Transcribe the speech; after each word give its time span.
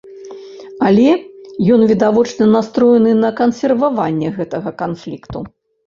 Але, 0.89 1.09
ён 1.77 1.85
відавочна 1.93 2.49
настроены 2.57 3.11
на 3.23 3.33
кансерваванне 3.43 4.37
гэтага 4.43 4.79
канфлікту. 4.85 5.37